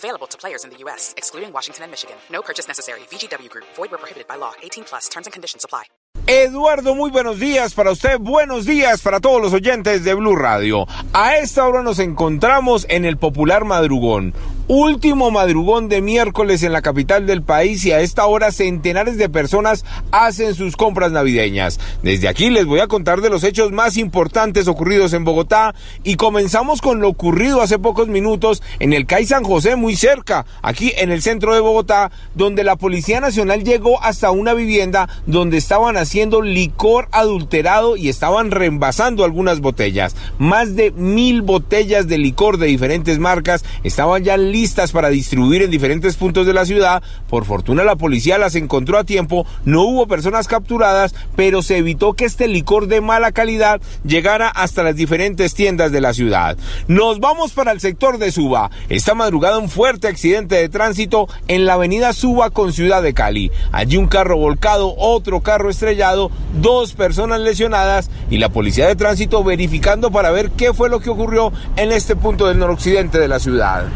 Available 0.00 0.26
to 0.28 0.38
players 0.38 0.64
in 0.64 0.70
the 0.70 0.78
U.S., 0.84 1.12
excluding 1.18 1.52
Washington 1.52 1.84
and 1.84 1.90
Michigan. 1.90 2.16
No 2.32 2.40
purchase 2.40 2.66
necessary. 2.66 3.00
VGW 3.10 3.50
Group. 3.50 3.66
Void 3.76 3.90
where 3.90 3.98
prohibited 3.98 4.26
by 4.26 4.36
law. 4.36 4.52
18 4.62 4.84
plus. 4.84 5.08
Terms 5.10 5.26
and 5.26 5.32
conditions 5.34 5.62
apply. 5.62 5.84
Eduardo, 6.26 6.94
muy 6.94 7.10
buenos 7.10 7.38
días 7.38 7.74
para 7.74 7.90
usted, 7.90 8.18
buenos 8.18 8.64
días 8.64 9.02
para 9.02 9.20
todos 9.20 9.42
los 9.42 9.52
oyentes 9.52 10.04
de 10.04 10.14
Blue 10.14 10.36
Radio. 10.36 10.86
A 11.12 11.36
esta 11.36 11.66
hora 11.66 11.82
nos 11.82 11.98
encontramos 11.98 12.86
en 12.88 13.04
el 13.04 13.16
popular 13.16 13.64
madrugón, 13.64 14.32
último 14.70 15.32
madrugón 15.32 15.88
de 15.88 16.00
miércoles 16.00 16.62
en 16.62 16.72
la 16.72 16.80
capital 16.80 17.26
del 17.26 17.42
país 17.42 17.84
y 17.84 17.90
a 17.90 18.02
esta 18.02 18.26
hora 18.26 18.52
centenares 18.52 19.18
de 19.18 19.28
personas 19.28 19.84
hacen 20.12 20.54
sus 20.54 20.76
compras 20.76 21.10
navideñas. 21.10 21.80
Desde 22.04 22.28
aquí 22.28 22.50
les 22.50 22.66
voy 22.66 22.78
a 22.78 22.86
contar 22.86 23.20
de 23.20 23.30
los 23.30 23.42
hechos 23.42 23.72
más 23.72 23.96
importantes 23.96 24.68
ocurridos 24.68 25.12
en 25.12 25.24
Bogotá 25.24 25.74
y 26.04 26.14
comenzamos 26.14 26.82
con 26.82 27.00
lo 27.00 27.08
ocurrido 27.08 27.62
hace 27.62 27.80
pocos 27.80 28.06
minutos 28.06 28.62
en 28.78 28.92
el 28.92 29.06
CAI 29.06 29.26
San 29.26 29.42
José, 29.42 29.74
muy 29.74 29.96
cerca, 29.96 30.46
aquí 30.62 30.92
en 30.96 31.10
el 31.10 31.20
centro 31.20 31.52
de 31.52 31.60
Bogotá, 31.60 32.12
donde 32.36 32.62
la 32.62 32.76
Policía 32.76 33.20
Nacional 33.20 33.64
llegó 33.64 34.00
hasta 34.00 34.30
una 34.30 34.54
vivienda 34.54 35.08
donde 35.26 35.56
estaban 35.56 35.96
haciendo 35.96 36.42
licor 36.42 37.08
adulterado 37.10 37.96
y 37.96 38.08
estaban 38.08 38.52
reembasando 38.52 39.24
algunas 39.24 39.58
botellas. 39.58 40.14
Más 40.38 40.76
de 40.76 40.92
mil 40.92 41.42
botellas 41.42 42.06
de 42.06 42.18
licor 42.18 42.58
de 42.58 42.68
diferentes 42.68 43.18
marcas 43.18 43.64
estaban 43.82 44.22
ya 44.22 44.36
listas 44.36 44.59
listas 44.60 44.92
para 44.92 45.08
distribuir 45.08 45.62
en 45.62 45.70
diferentes 45.70 46.16
puntos 46.16 46.46
de 46.46 46.52
la 46.52 46.66
ciudad. 46.66 47.02
Por 47.30 47.46
fortuna 47.46 47.82
la 47.82 47.96
policía 47.96 48.36
las 48.36 48.56
encontró 48.56 48.98
a 48.98 49.04
tiempo, 49.04 49.46
no 49.64 49.84
hubo 49.84 50.06
personas 50.06 50.48
capturadas, 50.48 51.14
pero 51.34 51.62
se 51.62 51.78
evitó 51.78 52.12
que 52.12 52.26
este 52.26 52.46
licor 52.46 52.86
de 52.86 53.00
mala 53.00 53.32
calidad 53.32 53.80
llegara 54.04 54.48
hasta 54.50 54.82
las 54.82 54.96
diferentes 54.96 55.54
tiendas 55.54 55.92
de 55.92 56.02
la 56.02 56.12
ciudad. 56.12 56.58
Nos 56.88 57.20
vamos 57.20 57.52
para 57.52 57.72
el 57.72 57.80
sector 57.80 58.18
de 58.18 58.32
Suba. 58.32 58.70
Esta 58.90 59.14
madrugada 59.14 59.56
un 59.56 59.70
fuerte 59.70 60.08
accidente 60.08 60.56
de 60.56 60.68
tránsito 60.68 61.26
en 61.48 61.64
la 61.64 61.74
avenida 61.74 62.12
Suba 62.12 62.50
con 62.50 62.74
Ciudad 62.74 63.02
de 63.02 63.14
Cali. 63.14 63.50
Allí 63.72 63.96
un 63.96 64.08
carro 64.08 64.36
volcado, 64.36 64.94
otro 64.98 65.40
carro 65.40 65.70
estrellado, 65.70 66.30
dos 66.60 66.92
personas 66.92 67.40
lesionadas 67.40 68.10
y 68.28 68.36
la 68.36 68.50
policía 68.50 68.86
de 68.86 68.96
tránsito 68.96 69.42
verificando 69.42 70.10
para 70.10 70.30
ver 70.30 70.50
qué 70.50 70.74
fue 70.74 70.90
lo 70.90 71.00
que 71.00 71.08
ocurrió 71.08 71.50
en 71.76 71.92
este 71.92 72.14
punto 72.14 72.46
del 72.46 72.58
noroccidente 72.58 73.18
de 73.18 73.28
la 73.28 73.38
ciudad 73.38 73.86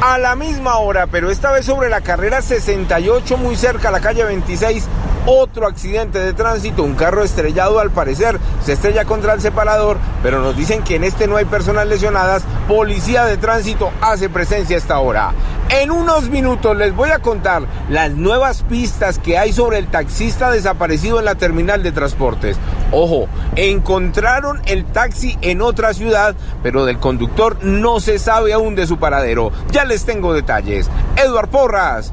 a 0.00 0.18
la 0.18 0.36
misma 0.36 0.78
hora, 0.78 1.06
pero 1.06 1.30
esta 1.30 1.50
vez 1.52 1.66
sobre 1.66 1.88
la 1.88 2.00
carrera 2.00 2.42
68 2.42 3.36
muy 3.36 3.56
cerca 3.56 3.88
a 3.88 3.92
la 3.92 4.00
calle 4.00 4.24
26 4.24 4.86
otro 5.26 5.66
accidente 5.66 6.18
de 6.18 6.32
tránsito, 6.32 6.82
un 6.82 6.94
carro 6.94 7.22
estrellado 7.22 7.80
al 7.80 7.90
parecer 7.90 8.38
se 8.64 8.72
estrella 8.72 9.04
contra 9.04 9.34
el 9.34 9.40
separador, 9.40 9.98
pero 10.22 10.40
nos 10.40 10.56
dicen 10.56 10.82
que 10.82 10.96
en 10.96 11.04
este 11.04 11.26
no 11.26 11.36
hay 11.36 11.44
personas 11.44 11.86
lesionadas. 11.86 12.42
Policía 12.68 13.24
de 13.24 13.36
tránsito 13.36 13.90
hace 14.00 14.28
presencia 14.28 14.76
a 14.76 14.78
esta 14.78 14.98
hora. 14.98 15.32
En 15.68 15.90
unos 15.90 16.30
minutos 16.30 16.76
les 16.76 16.94
voy 16.94 17.10
a 17.10 17.18
contar 17.18 17.64
las 17.90 18.12
nuevas 18.12 18.62
pistas 18.62 19.18
que 19.18 19.36
hay 19.36 19.52
sobre 19.52 19.78
el 19.78 19.88
taxista 19.88 20.50
desaparecido 20.50 21.18
en 21.18 21.24
la 21.24 21.34
terminal 21.34 21.82
de 21.82 21.92
transportes. 21.92 22.56
Ojo, 22.92 23.26
encontraron 23.56 24.60
el 24.66 24.84
taxi 24.84 25.36
en 25.42 25.60
otra 25.60 25.92
ciudad, 25.92 26.36
pero 26.62 26.84
del 26.84 26.98
conductor 26.98 27.58
no 27.62 27.98
se 27.98 28.18
sabe 28.18 28.52
aún 28.52 28.76
de 28.76 28.86
su 28.86 28.98
paradero. 28.98 29.50
Ya 29.72 29.84
les 29.84 30.04
tengo 30.04 30.32
detalles. 30.32 30.88
Eduard 31.16 31.48
Porras, 31.48 32.12